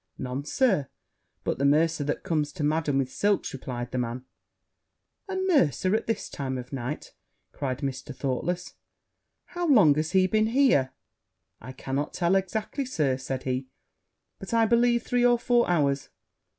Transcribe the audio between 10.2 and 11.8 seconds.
been here?' 'I